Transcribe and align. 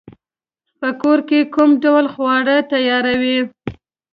په 0.79 0.89
کور 1.01 1.19
کی 1.29 1.39
کوم 1.53 1.69
ډول 1.83 2.05
خواړه 2.13 2.55
تیاروئ؟ 2.71 3.37